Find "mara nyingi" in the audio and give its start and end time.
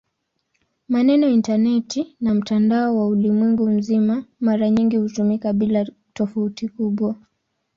4.39-4.97